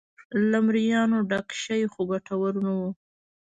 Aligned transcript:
له 0.49 0.59
مریانو 0.65 1.17
ډک 1.29 1.47
شي 1.63 1.81
خو 1.91 2.01
ګټور 2.11 2.53
نه 2.65 2.71
و. 2.79 2.81